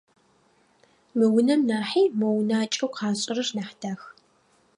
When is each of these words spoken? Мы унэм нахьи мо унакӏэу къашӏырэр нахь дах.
Мы 1.17 1.25
унэм 1.37 1.61
нахьи 1.69 2.03
мо 2.19 2.27
унакӏэу 2.39 2.91
къашӏырэр 2.95 3.49
нахь 3.57 3.75
дах. 3.81 4.01